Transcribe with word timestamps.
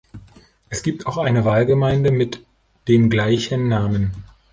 Es 0.69 0.81
gibt 0.81 1.05
auch 1.05 1.19
eine 1.19 1.45
Wahlgemeinde 1.45 2.09
mit 2.09 2.43
dem 2.87 3.11
gleichen 3.11 3.67
Namen. 3.67 4.23